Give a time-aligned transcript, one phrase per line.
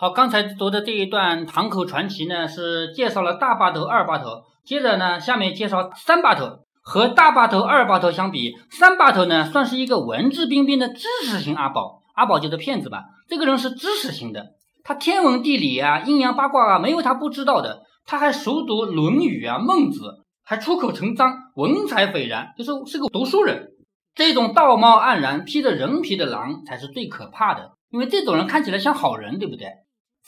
[0.00, 4.44] 好，刚才读的这一段堂口传奇呢，是介绍了大坝头、二坝头。
[4.64, 6.60] 接着呢，下面介绍三坝头。
[6.80, 12.04] 和大坝头、二坝头相比，三坝头呢，算是一个文质彬彬的知识型阿宝。
[12.14, 13.06] 阿宝就是骗子吧？
[13.26, 14.50] 这个人是知识型的，
[14.84, 17.82] 他天文地理啊、阴阳八卦啊，没有他不知道的。
[18.06, 20.00] 他还熟读《论语》啊、《孟子》，
[20.44, 23.70] 还出口成章，文采斐然，就是是个读书人。
[24.14, 29.66] 这种道貌岸然、披着人皮的狼才是最可怕的，因为这种人看起来像好人，对不对？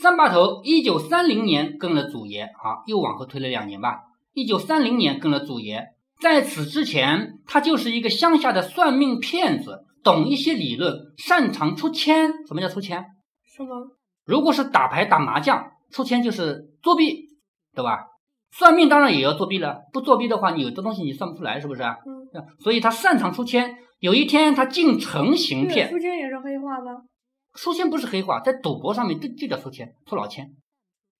[0.00, 4.00] 三把头，一九三零年跟了祖爷，啊，又往后推了两年吧。
[4.32, 5.88] 一九三零年跟了祖爷，
[6.22, 12.32] 在此之前，他就是一个乡下的算命骗子，懂一些理论，擅长出签。
[12.46, 13.04] 什么叫出签？
[13.54, 13.94] 什么？
[14.24, 17.28] 如果是打牌、打麻将，出签就是作弊，
[17.74, 18.06] 对吧？
[18.52, 21.82] 算命当然也要作弊了，不作弊的话，你有的东西你算不出来，是不是？
[21.82, 22.24] 嗯。
[22.60, 23.76] 所以他擅长出签。
[23.98, 25.90] 有一天，他进城行骗。
[25.90, 27.02] 出签也是黑话吗？
[27.54, 30.50] 出签不是黑话，在赌博上面就就叫输钱，出老千。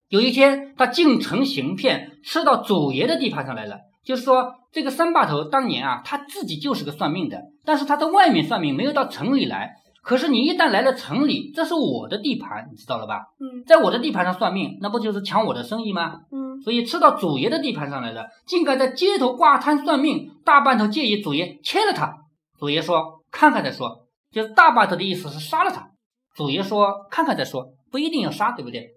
[0.08, 3.78] 有一天，他进城行骗，吃到祖爷的地盘上来了。
[4.04, 9.74] 就是说，这个三把头当年啊，他自己就是个算命的，但是他在外面算命，没有到城里来。
[10.02, 13.20] 可是你一旦来了城里，这是我的地盘，你知道了吧？
[13.38, 16.20] 嗯，在我的地盘上算命，那不就是抢我的生意吗？
[16.32, 20.30] 嗯，所以吃到祖爷的地盘上来了，竟敢在街头挂摊算命。
[20.44, 22.14] 大半头建议祖爷切了他。
[22.58, 25.89] 祖爷说：“看看再说。”就是大把头的意思是杀了他。
[26.34, 28.96] 祖爷说：“看看再说，不一定要杀，对不对？”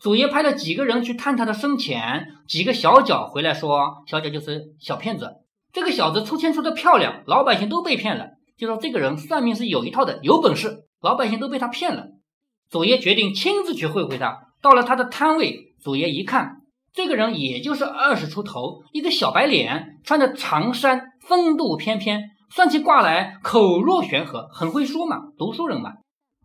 [0.00, 5.30] 祖爷派了几个人去探他的生前，几个小脚回来说：“小脚就是小骗子，
[5.72, 8.28] 这个小子出签出的漂亮，老百姓都被骗了。
[8.56, 12.06] 就说这个人算命是有一套的，有本事，老百姓都被他骗了。”
[12.70, 14.38] 祖爷决定亲自去会会他。
[14.62, 25.94] 到了他的摊位，祖爷一看，这个人也就是二十出头，一个小白脸，穿着长衫，风度翩翩，算起卦来口若悬河，很会说嘛，读书人嘛。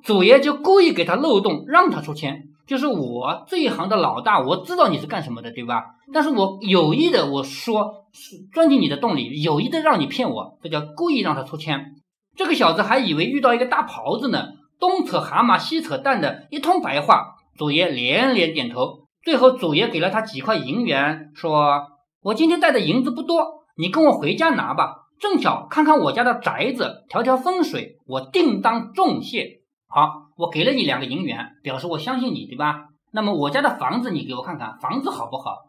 [0.05, 2.43] 祖爷就故意给他漏洞，让他出签。
[2.67, 5.83] 就是我这一行的老大，我知道你是干什么的，对吧？
[6.13, 11.95] 但是我有意的，我说是钻进你的洞里，有意的让你骗我，这叫故意让他出签。
[12.37, 14.49] 这个小子还以为遇到一个大袍子呢，
[14.79, 17.37] 东扯蛤蟆西扯蛋的一通白话。
[17.57, 21.87] 祖爷连连点头，最后祖爷给了他几块银元，说
[22.21, 25.07] ：“我今天带的银子不多，你跟我回家拿吧。
[25.19, 29.61] 正巧看看我家的宅子，调调风水，我定当重谢。”
[29.95, 32.89] 好，我给了你两个银元，表示我相信你，对吧？
[33.13, 35.59] 那么我家的房子你给我看看，房子好不好？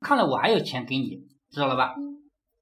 [0.00, 1.20] 看了我还有钱给你，
[1.52, 1.94] 知道了吧？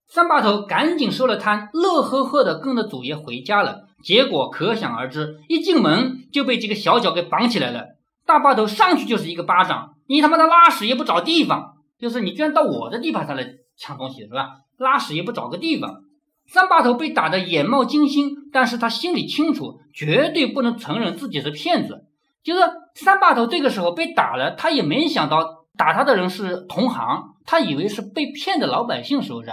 [0.06, 3.84] 三把头赶紧收了摊，乐呵呵的跟着祖爷回家了。
[4.02, 7.96] 结果可想而知，一进门就被几个小脚给绑起来了。
[8.26, 13.46] 大把头上去就是一个巴掌，你他妈的拉屎也不找地方，就是你居然到我的地盘上来
[13.78, 14.58] 抢东西，是吧？
[14.76, 16.02] 拉屎也不找个地方。
[16.46, 22.06] 三把头被打得眼冒金星，但是他心里清楚，绝对不能承认自己是骗子。
[22.44, 22.60] 就是
[22.94, 29.48] 三把头这个时候被打了，他也没想到打他的人是同行，他以为是被骗的老百姓，是不是？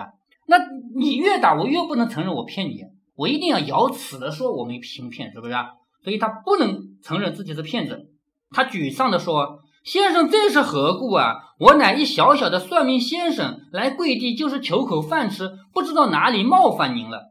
[0.45, 0.57] 那
[0.95, 2.81] 你越打我越不能承认我骗你，
[3.16, 5.56] 我一定要咬齿的说我没行骗，是不是？
[6.03, 8.11] 所以他不能承认自己是骗子，
[8.51, 9.61] 他沮丧的说。
[9.84, 11.38] 先生这是何故啊？
[11.57, 17.31] 我乃一小小的算命先生，来跪地就是求口饭吃，不知道哪里冒犯您了。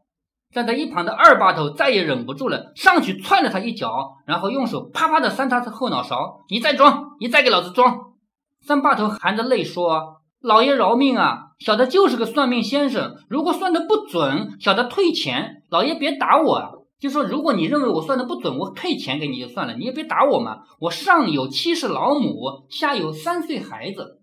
[0.51, 6.41] 站在一旁的二把头再也忍不住了，上去踹了他一脚，然后用手啪啪的扇他的后脑勺。
[6.49, 8.11] 你再装，你再给老子装！
[8.61, 11.51] 三把头含着泪说：“老爷饶命啊！
[11.59, 15.63] 小的就是个算命先生，如果算的不准，小的退钱。
[15.69, 20.59] 老爷别打我啊！”就说，如果你认为我算的不准，我退钱给你就算了，你也别打我嘛。
[20.79, 24.19] 我上有七十老母，下有三岁孩子。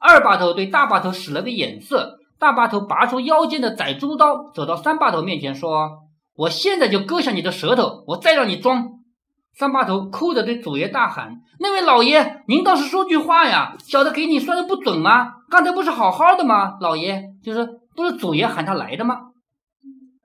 [0.00, 5.90] 二把头对大把头使了个眼色，大把头拔出腰间的宰猪刀，走到三把头面前说
[6.36, 8.90] ：“我现在就割下你的舌头，我再让你装。”
[9.58, 13.74] 三把头哭着对祖爷大喊：“那位老爷，您倒是说句话呀！
[13.80, 15.32] 小的给你算的不准吗？
[15.50, 16.78] 刚才不是好好的吗？
[16.80, 17.66] 老爷，就是
[17.96, 19.16] 不是祖爷喊他来的吗？”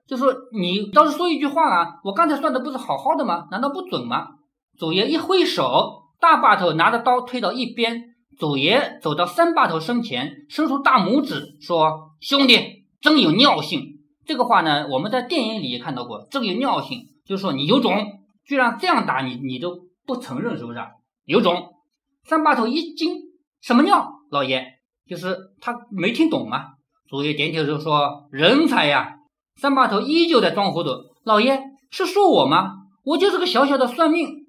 [0.08, 1.96] 就说你倒是说一句话啊！
[2.04, 3.48] 我刚才算的不是好好的吗？
[3.50, 4.28] 难道不准吗？
[4.78, 8.13] 祖爷一挥手，大把头拿着刀推到一边。
[8.38, 17.94] 祖爷走到三把头身前，伸出大拇指说：“兄弟，真有尿性。”这个话呢，我们在电影里也看到过，真有尿性，就是说你有种，
[18.46, 20.80] 居然这样打你，你都不承认，是不是？
[21.26, 21.74] 有种！
[22.26, 23.16] 三把头一惊，
[23.62, 24.10] 什么尿？
[24.30, 24.66] 老爷，
[25.08, 26.68] 就是他没听懂啊。
[27.10, 29.16] 祖爷点点头说：“人才呀！”
[29.60, 30.90] 三把头依旧在装糊涂，
[31.24, 32.72] 老爷是说我吗？
[33.04, 34.43] 我就是个小小的算命。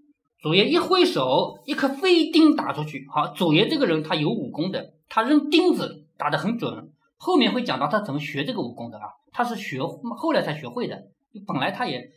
[0.45, 3.07] 祖爷一挥手，一颗飞钉打出去。
[3.11, 6.93] 好，祖爷这个人他有武功的，他扔钉子打得很准。
[7.17, 9.05] 后面会讲到他怎么学这个武功的啊？
[9.33, 10.99] 他是学后来才学会的，
[11.47, 12.11] 本来他也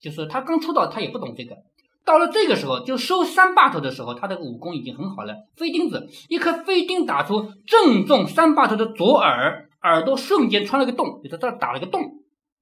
[0.00, 1.58] 就是他刚出道他也不懂这个。
[2.04, 5.36] 到了这个时候，就收三把头的时候，他的武功已经很好了。
[5.54, 12.02] 飞钉子，一颗飞钉打出，正中三把头的左耳，耳朵瞬间穿了个洞，就在这打了个洞，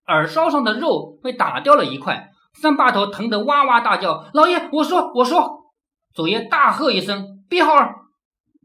[0.07, 2.29] 耳梢上的肉被打掉了一块。
[2.61, 5.73] 三把头疼得哇哇大叫：“老爷，我说，我说！”
[6.13, 7.95] 左爷大喝一声：“别号儿！”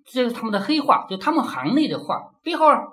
[0.05, 2.33] 这是他们的黑话，就他们行内的话。
[2.41, 2.87] 别号儿，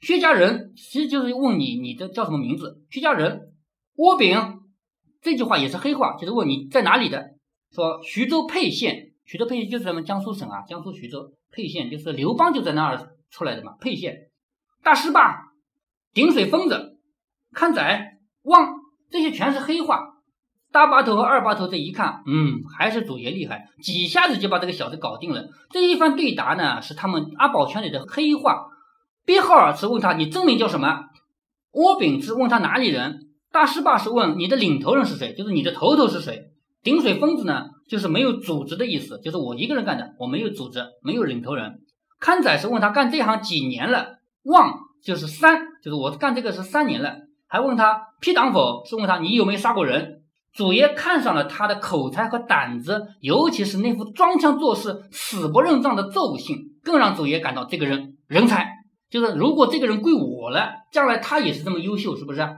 [0.00, 2.82] 薛家人，其实就是问你，你的叫什么名字？
[2.90, 3.52] 薛家人，
[3.96, 4.60] 窝饼。
[5.20, 7.34] 这句话也是黑话，就是问你在哪里的。
[7.72, 13.74] 说徐州沛县，徐州沛县就是咱们江苏省啊，江苏徐州沛县就是刘邦就在那儿出来的嘛。
[13.78, 14.30] 沛县，
[14.82, 15.52] 大师吧，
[16.14, 16.98] 顶水疯子，
[17.52, 18.74] 看仔，汪，
[19.10, 20.09] 这些全是黑话。
[20.72, 25.48] 大八头和二八头这一看，嗯，还是祖爷厉害，几下子就把这个小子搞定了。
[25.70, 28.66] 这一番对答呢，是他们阿宝圈里的黑话。
[29.24, 31.04] 编号儿是问他你真名叫什么，
[31.72, 33.28] 窝饼是问他哪里人。
[33.52, 36.50] 大师爸是问你的领头人是谁，就是你的头头是谁。
[36.82, 41.80] 顶水疯子呢，就是没有组织的意思，就是我一个人干的，我没有组织，没有领头人。
[42.20, 47.16] 看仔是问他干这行几年了，望就是三，就是我干这个是三年了。
[47.48, 50.19] 还问他批党否，是问他你有没有杀过人。
[50.52, 58.68] 祖爷看上了他的口才和胆子，尤其是那副装腔作势、死不认账的奏性，更让祖爷感到这个人人才。
[59.08, 62.48] 就是如果这个人归我了，将来他也是这么优秀，是不是？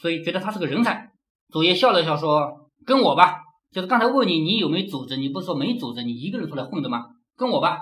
[0.00, 1.10] 所以觉得他是个人才，
[1.50, 3.40] 祖爷笑了笑说：“跟我吧，
[3.72, 7.06] 就是刚才问你你有没有组织，你不是说没组织，你一个人出来混的吗？
[7.36, 7.80] 跟我吧。”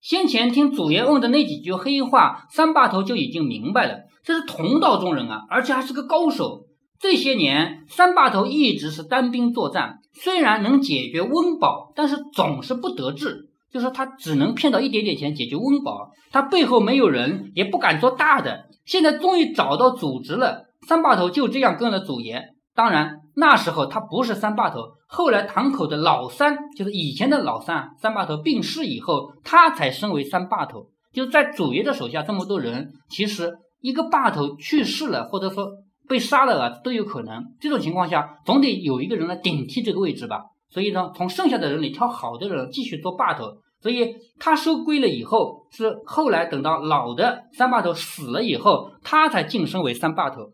[0.00, 6.67] 先前听祖爷问的那几句黑话，三把头就已经明白了，这是同道中人啊，而且还是个高手。
[7.00, 18.66] 这些年，三把头一直是单兵作战，虽然能解决温饱，但是总是不得志，就是他只能骗到一点点钱解决温饱，他背后没有人，也不敢做大的。
[18.84, 20.64] 现在终于找到组织了。
[20.86, 27.90] 三把头就这样跟了祖爷，当然那时候他不是三把头，后来堂口的老三就是以前的老三。
[28.00, 30.88] 三把头病逝以后，他才升为三把头。
[31.12, 35.68] 就在祖爷的手下这么多人，其实一个把头去世了，或者说
[36.08, 37.44] 被杀了啊，都有可能。
[37.60, 40.46] 这种情况下，总得有一个人来顶替这个位置吧。
[40.70, 43.58] 所以呢，从剩下的人里挑好的人继续做霸头。
[43.80, 50.52] 所以他收归了以后，是后来等到老的三把头死了以后，他才晋升为三把头。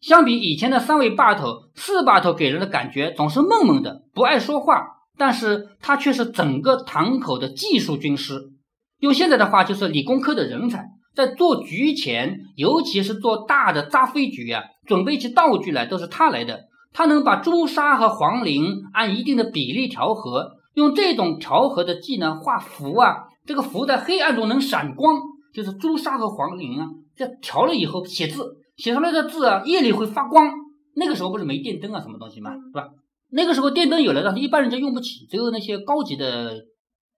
[0.00, 4.86] 相比以前的三位把头，四把头给人的感觉总是闷闷的，不爱说话。
[5.16, 8.50] 但是他却是整个堂口的技术军师，
[8.98, 10.88] 用现在的话就是理工科的人才。
[11.14, 16.64] 在做局前，尤其是做大的扎飞局啊，准备起道具来都是他来的。
[16.92, 25.20] 他能把朱砂和黄磷按一定的比例调和，用这种调和的技能画符啊，这个符在黑暗中能闪光，
[25.52, 28.58] 就是朱砂和黄磷啊，这调了以后写字。
[28.76, 30.50] 写出来的字啊，夜里会发光。
[30.96, 32.88] 那个时候不是没电灯啊，什么东西嘛，是吧？
[33.30, 36.54] 那个时候电灯有了，但是一般人就用不起，只有那些高级的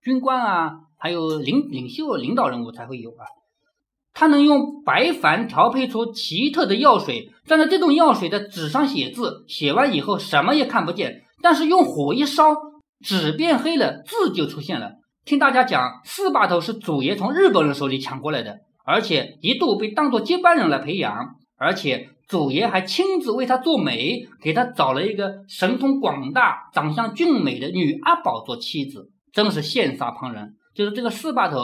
[0.03, 3.25] 军官啊，还有领领袖、领导人物才会有啊。
[4.19, 12.55] 他能用白矾调配出奇特的药水，站在这种药水的纸上写字，写完以后什么也看不见，但是用火一烧，
[12.99, 14.93] 纸变黑了，字就出现了。
[15.23, 21.35] 听大家讲，四把头是祖爷从日本人手里抢过来的，而且一度被当作接班人来培养。
[21.59, 30.55] 而且祖爷还亲自为他做媒，给他找了一个神通广大、长相俊美的女阿宝做妻子，真是羡煞旁人。
[30.73, 31.59] 就是这个四把头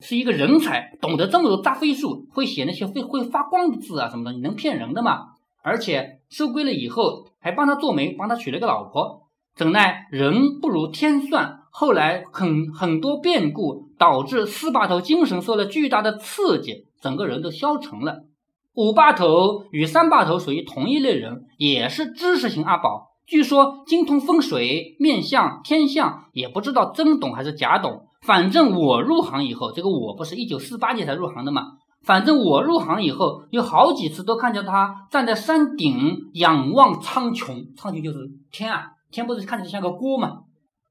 [0.00, 5.28] 是一个人才，懂得这么多扎飞术，会写那些会会发光的字啊什么的，你能骗人的吗？
[5.62, 9.22] 而且收归了以后，还帮他做媒，帮他娶了个老婆。
[9.56, 18.26] 怎奈人不如天算，后来很很多变故导致四把头精神受了巨大的刺激，整个人都消沉了。
[18.74, 23.12] 五把头与三把头属于同一类人，也是知识型阿宝。
[23.26, 28.06] 据说精通风水、面相、天象，也不知道真懂还是假懂。
[28.26, 31.62] 反正我入行以后，这个我不是一九四八年才入行的嘛。
[32.02, 38.18] 反正我入行以后，有好几次都看见他站在山顶仰望苍穹，苍穹就是
[38.50, 40.40] 天啊，天不是看起来像个锅嘛？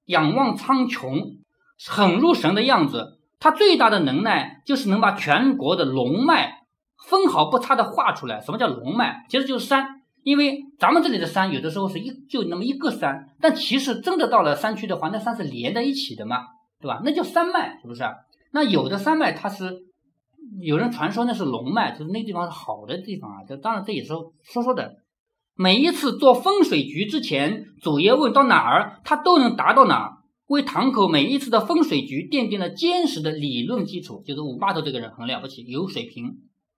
[0.06, 1.36] 仰望苍穹，
[1.90, 3.20] 很入神的样子。
[3.40, 6.62] 他最大的能耐就是能把全国的龙脉。
[7.08, 9.26] 分毫不差的画出来，什么叫龙脉？
[9.30, 9.86] 其实就是山，
[10.24, 16.38] 因为咱们这里的山有的时候是一就那么一个山，但其实真的到了山区的话，那山是连在一起的嘛，
[16.86, 17.02] 对吧？
[17.04, 18.04] 那叫山脉，是不是？
[18.52, 19.74] 那有的山脉它是
[20.62, 23.38] 有人传说那是龙脉，就是那地方是好的地方啊。
[23.48, 24.10] 这当然这也是
[24.44, 24.98] 说说的。
[25.56, 34.22] 每一次做风水局之前，祖爷问到哪儿，他都能答到哪儿，为堂口每一次的风水局奠定了坚实的理论基础。
[34.24, 36.36] 就是五八头这个人很了不起，有水平。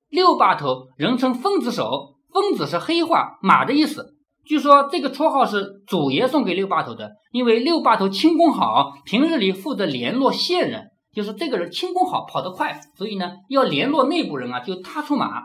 [0.07, 4.15] 六把头人称疯子手，疯子是黑话马的意思。
[4.47, 15.41] 据说这个绰号是祖爷送给六把头的，因为六把头轻功好，平日里负责联络线人，就是这个人轻功好，跑得快，所以呢要联络内部人啊，就他出马。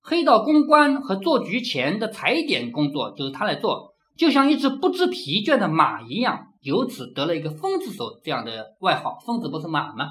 [0.00, 9.18] 黑道公关和做局前的踩点工作就是他来做，就像一只不知疲倦的马一样，由此得了一个疯子手这样的外号。
[9.26, 10.10] 疯子不是马吗？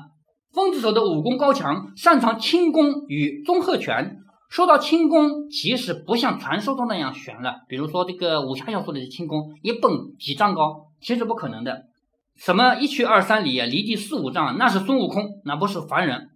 [0.51, 4.17] 疯子手的武功高强，擅长轻功与综合拳。
[4.55, 7.65] 说到轻功，其实不像传说中那样悬了。
[7.67, 11.87] 比如说这个武侠小说里的轻功，一蹦几丈高，其实不可能的。
[12.37, 16.29] 什么一去二三里啊，离地四五丈，那是孙悟空，那不是凡人。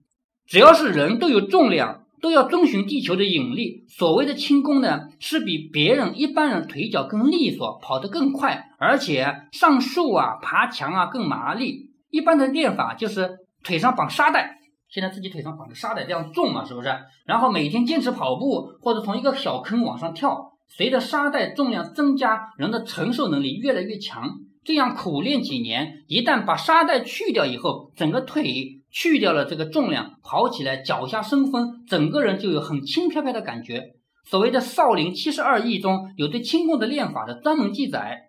[0.46, 3.86] 只要是人都有重量，都要遵循地球的引力。
[3.88, 11.92] 所谓的轻功呢，是比别人一般人腿脚更利索，跑得更快，而且上树啊、爬墙啊更麻利。
[12.10, 14.59] 一般的练法就是腿上绑沙袋。
[14.90, 16.90] 现在自己腿上绑着沙袋，这样重嘛，是不是？
[17.26, 20.54] 然后每天坚持跑步，或者从一个小坑往上跳。
[20.68, 24.40] 随着沙袋重量增加，人的承受能力越来越强。
[24.64, 33.94] 这样苦练几年，一旦把沙袋去掉以后，整个腿去掉了这个重量，跑起来脚下生风，整个人就有很轻飘飘的感觉。
[34.26, 38.29] 所谓的《少林七十二义》中有对轻功的练法的专门记载。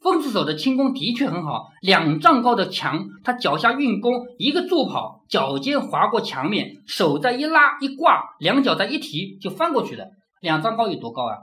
[0.00, 10.06] 疯子手的轻功的确很好，两丈高的墙，他脚下运功，一个助跑，脚尖划过墙面，手再一拉一挂，两脚再一提就翻过去了。
[10.40, 11.36] 两丈高有多高啊？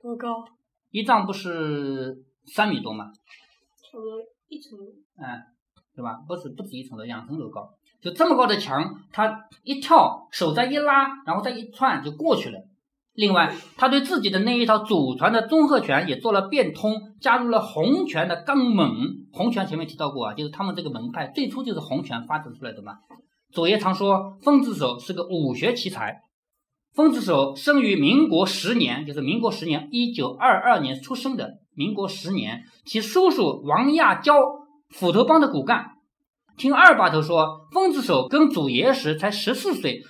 [0.00, 0.44] 多高？
[0.90, 3.12] 一丈不是三米多吗？
[3.90, 4.14] 差不多
[4.48, 4.78] 一层。
[5.18, 5.42] 嗯，
[5.94, 6.18] 对吧？
[6.26, 7.68] 不是不止一层楼，两层楼高。
[8.00, 12.58] 就这么高的墙，他一跳，手再一拉，然后再一窜就过去了。
[13.18, 18.94] 另外，他对自己的那一套祖传的综合拳也做了变通，加入了洪拳的刚猛。
[19.32, 22.98] 洪拳前面提到过啊，就是他们这个门派最初就是洪拳发展出来的嘛。
[23.52, 26.20] 左爷常说，疯子手是个武学奇才。
[26.94, 31.54] 疯子手生于民国十年，就是民国十年，一九二二年出生的。
[31.74, 34.36] 民国十年，其叔叔王亚娇，
[34.90, 35.86] 斧头帮的骨干。
[36.56, 40.02] 听二把头说，疯子手跟祖爷时才十四岁。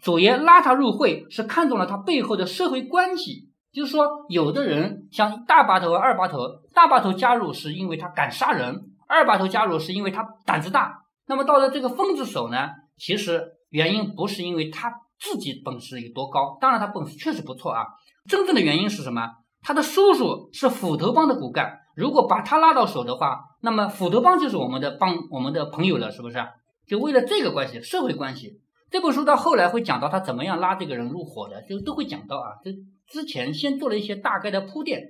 [0.00, 3.50] 祖爷拉他入会，是看中了他背后的社会关系。
[3.72, 6.38] 就是说，有的人像大把头和二把头，
[6.72, 11.02] 大把头加入是因为他敢杀人，二把头加入是因为他胆子大。
[11.26, 17.84] 那么到了这个疯子手呢，其实原因不是因为他自己本事有多高，当然他本事确实不错啊。
[18.28, 19.30] 真正的原因是什么？
[19.62, 26.38] 他的叔叔是斧头帮的骨干，如果把他拉到手的话，那么斧头帮就是我们的帮，我们的朋友了，是不是？
[26.86, 28.60] 就为了这个关系，社会关系。
[28.96, 32.56] 这本书到后来会讲到他怎么样拉这个人入伙的，就都会讲到啊。
[32.64, 32.70] 这
[33.06, 35.02] 之前先做了一些大概的铺垫。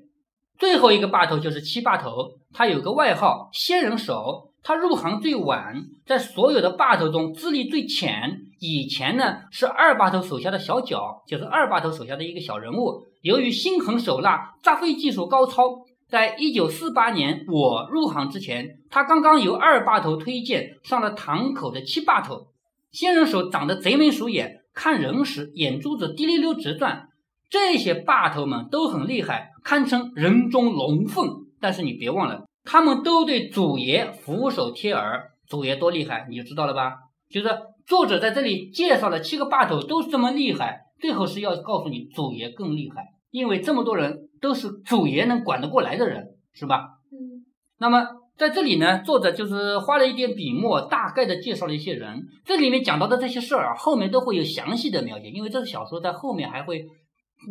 [0.58, 2.10] 最后一个霸头就是七霸头，
[2.52, 8.40] 他有个外号“仙人手”，他入行最晚，在所有的霸头中资历最浅。
[8.58, 13.04] 以前呢是二把头手下的小角，就是二把头手下的一个小人物。
[13.22, 15.62] 由于心狠手辣，炸飞技术高超，
[16.08, 22.48] 在一九四八年我入行之前，他刚刚由二把头推荐上了堂口的七霸头。
[22.90, 27.08] 仙人手长得贼眉鼠眼，看人时眼珠子滴溜溜直转。
[27.50, 31.46] 这些霸头们都很厉害，堪称人中龙凤。
[31.60, 35.30] 但是你别忘了，他们都对祖爷俯首帖耳。
[35.46, 36.94] 祖爷多厉害，你就知道了吧？
[37.28, 37.48] 就是
[37.86, 46.98] 作者在这里介绍了七个霸头都是这么厉害，最后是要告诉你祖爷更厉害，因为这么多人都是祖爷能管得过来的人，是吧？
[47.12, 47.44] 嗯。
[47.78, 48.06] 那么。
[48.36, 52.22] 在这里呢，作者就是花了一点笔墨，大概的介绍了一些人。
[52.44, 56.84] 这里面讲到的这些事儿，后面都会有详细的描写，因为这个小说在后面还会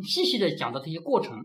[0.03, 1.37] 细细的讲到这些过程。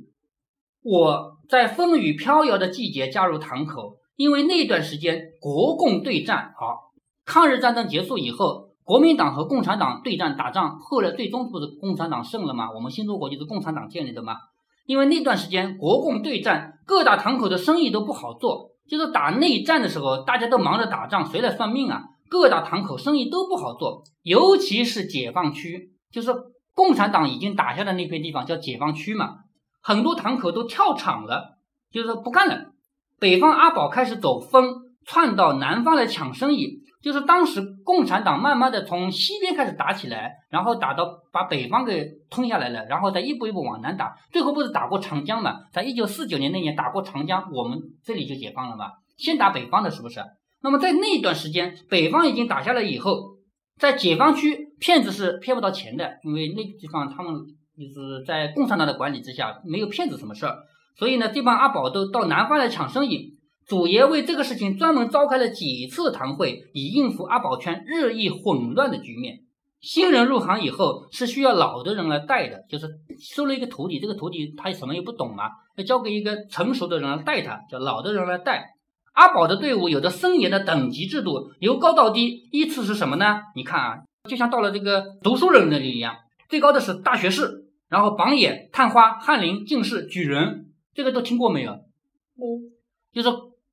[0.82, 6.92] 我在风雨飘摇的季节加入堂口，因为那段时间国共对战，好，
[7.24, 12.70] 抗日战争结束以后，国民党和共产党对战打仗，后来最终不是共产党胜了吗？
[12.74, 14.36] 我们新中国就是共产党建立的吗？
[14.84, 18.68] 因为那段时间国共对战，各大堂口的生意都不好做。
[18.90, 22.02] 就是打内战的时候，大家都忙着打仗，谁来算命啊？
[22.28, 26.34] 各大堂口生意都不好做，尤其是解放区，就是
[26.74, 29.36] 共产党已经打下的那片地方，叫解放区嘛。
[29.80, 31.58] 很多堂口都跳场了，
[31.92, 32.72] 就是不干了。
[33.20, 34.74] 北方阿宝开始走风，
[35.06, 36.80] 窜到南方来抢生意。
[37.02, 45.60] 就是当时共产党慢慢的从西边开始打起来，然后打到把北方给吞下来了，然后再一步一步往南打，最后不是打过长江嘛？
[45.72, 48.90] 在一九四九年那年打过长江，我们这里就解放了嘛？
[49.16, 50.20] 先打北方的，是不是？
[50.62, 53.38] 那么在那段时间，北方已经打下来以后，
[53.78, 57.32] 在解放区骗子是骗不到钱的，因为那个地方他们
[57.78, 60.54] 就是在共产党的管理之下，没有骗子什么事儿，
[60.98, 63.39] 所以呢，这帮阿宝都到南方来抢生意。
[63.70, 69.42] 祖爷为这个事情专门召开了几次堂会，以应付阿宝圈日益混乱的局面。
[69.80, 72.88] 新人入行以后是需要老的人来带的，就是
[73.20, 75.44] 收了一个徒弟，这个徒弟他什么也不懂嘛，
[75.76, 78.74] 要交给一个成熟的人来带他，叫老的人来带。
[79.12, 83.40] 阿宝的队伍有着森严的等级制度，由高到低，依次是什么呢？
[83.54, 83.98] 你看啊，
[84.28, 86.16] 就像到了这个读书人那里一样，
[86.48, 91.70] 最高的是大学士，然后榜眼、探花、翰林、进士、举人，这个都听过没有？
[91.70, 92.74] 嗯，
[93.12, 93.28] 就是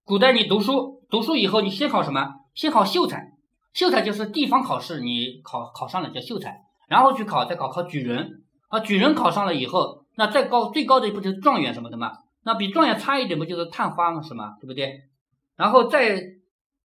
[0.07, 2.35] 古代你读书，读书以后你先考什么？
[2.55, 3.33] 先考秀才。
[3.73, 12.13] 秀才就是地方考试，你考考上了叫秀才，然后去考再考考举人啊，举人考上了以后，那再高最高的不就是状元什么的嘛？
[12.45, 14.55] 那比状元差一点不就是探花嘛，是吗？
[14.61, 15.01] 对不对？
[15.57, 16.23] 然后再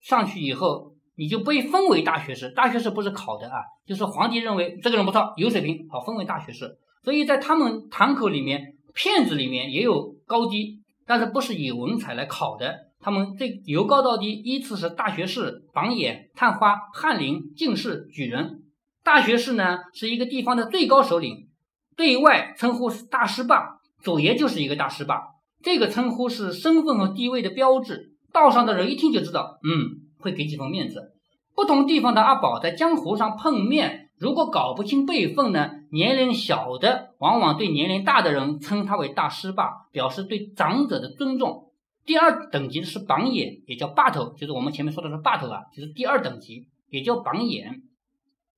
[0.00, 2.50] 上去以后，你就被封为大学士。
[2.50, 6.76] 大学士不是考的啊，就是皇帝认为这个人不错，有水平，好封为大学士。
[7.04, 12.88] 所以在他们堂口里面，骗子里面也有高低，但是不是以文采来考的。
[13.02, 18.62] 他们最由高到低依次是大学士、榜眼、探花、翰林、进士、举人。
[19.04, 21.48] 大学士呢是一个地方的最高首领，
[21.96, 25.20] 对外称呼是大师霸，祖爷就是一个大师霸。
[25.60, 31.12] 这个称呼是身份和地位的标志，道上的人一听就知道，嗯，会给几分面子。
[31.54, 41.71] 不同地方的阿宝在江湖上碰面，如果搞不清辈分呢，年龄小的往往对年龄大的人称他为大师霸，表示对长者的尊重。
[42.04, 47.82] 第二等级是榜眼，也叫霸头，就是我们前面说的是霸头啊，就是第二等级，也叫榜眼。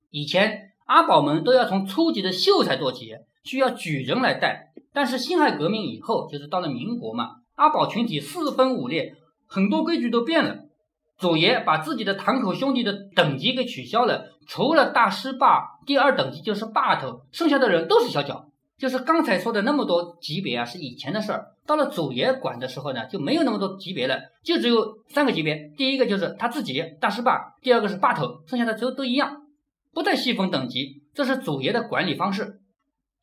[0.09, 3.11] 以前阿宝们都要从初级的秀才做起，
[3.43, 4.71] 需要举人来带。
[4.93, 10.59] 但是辛亥革命以后，就是到了民国嘛，阿宝群体四分五裂，很多规矩都变了。
[11.17, 18.49] 祖爷把自己的堂口兄弟的等级给取消了，除了大师霸，第二等级就是霸头，剩下的人都是小脚。
[18.77, 21.45] 就是刚才说的那么多级别啊，是以前的事儿。
[21.65, 25.71] 到了祖爷管的时候呢，就没有那么多级别了，就只有三个级别。
[25.77, 29.43] 第一个就是他自己大师霸，第二个是霸头，剩下的都都一样，
[29.93, 31.03] 不再细分等级。
[31.13, 32.59] 这是祖爷的管理方式。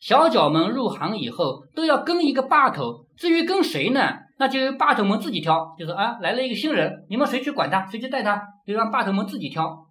[0.00, 4.00] 小角们入行以后都要跟一个霸头，至于跟谁呢，
[4.38, 5.76] 那就由霸头们自己挑。
[5.78, 9.86] 就是啊，来了一个新人，你们谁去管他，谁去带他，就让霸头们自己挑。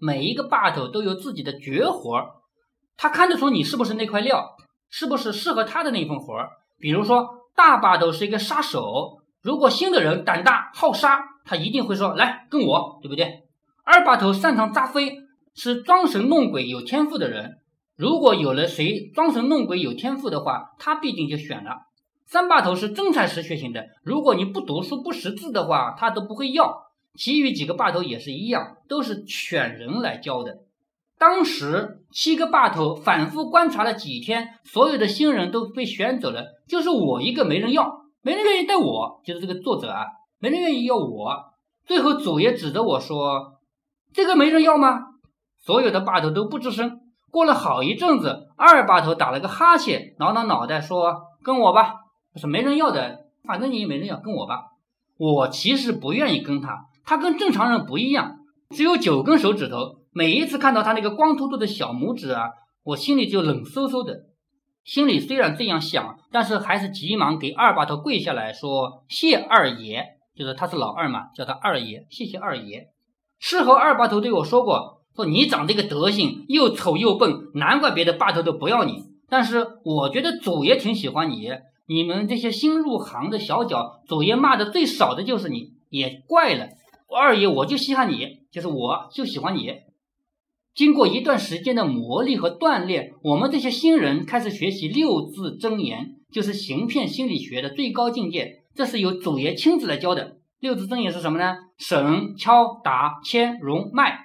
[0.00, 2.20] 每一个霸头都有自己的绝活，
[2.96, 4.55] 他看得出你是不是那块料。
[4.90, 6.50] 是不是适合他的那份活儿？
[6.78, 13.44] 比如说，大把头是一个杀手，如果新的人胆大好杀，他一定会说来跟我，对不对？
[13.84, 15.16] 二把头擅长扎飞，
[15.54, 17.58] 是装神弄鬼有天赋的人，
[17.96, 21.86] 如果有了谁装神弄鬼有天赋的话，他必定就选了。
[22.26, 26.86] 三把头是真才实学型的，如果你不读书不识字的话，他都不会要。
[27.14, 30.58] 其余几个把头也是一样，都是选人来教的。
[31.18, 40.04] 当时七个霸头反复观察了几天，所有的新人都被选走了，就是我一个没人要，没人愿意带我，就是这个作者啊，
[40.38, 41.34] 没人愿意要我。
[41.86, 43.60] 最后祖爷指着我说
[44.12, 45.00] ：“这个没人要吗？”
[45.64, 47.00] 所有的霸头都不吱声。
[47.30, 51.94] 过了好一阵子，二霸头打了个哈欠，挠挠脑袋说：“跟我吧。”
[52.36, 54.64] 说没人要的，反正你也没人要，跟我吧。
[55.16, 58.36] 我其实不愿意跟他，他跟正常人不一样，
[58.70, 60.00] 只有九根手指头。
[60.16, 62.48] 每一次看到他那个光秃秃的小拇指啊，
[62.84, 64.14] 我心里就冷飕飕的。
[64.82, 70.02] 心里虽然这样想，但是还是急忙给二把头跪下来说：“谢二爷。”
[70.34, 72.06] 就是他是老二嘛，叫他二爷。
[72.08, 72.86] 谢谢二爷。
[73.38, 79.04] 事后二把头对我说过：“说你长这个德行，又丑又笨，难怪别的把头都不要你。
[79.28, 81.50] 但是我觉得祖爷挺喜欢你。
[81.86, 86.68] 你们这些新入行的小脚，祖爷骂的最少的就是你，也怪了。
[87.14, 89.74] 二爷我就稀罕你，就是我就喜欢你。”
[90.76, 98.64] 经过一段时间的磨砺和锻炼，我们这些新人开始学习六字真言，就是行骗心理学的最高境界。
[98.74, 100.36] 这是由祖爷亲自来教的。
[100.60, 101.56] 六字真言是什么呢？
[101.78, 104.18] 审、敲、打、牵、容、卖。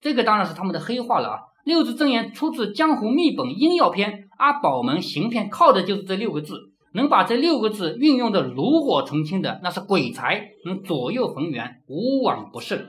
[0.00, 1.38] 这个当然是他们的黑话了啊！
[1.64, 6.72] 六字真言出自《江湖秘本阴药篇》，阿宝门行骗靠的就是这六个字。
[6.94, 12.84] 能把这六个字运用的炉火纯青的，那是鬼才，能左右逢源，无往不胜。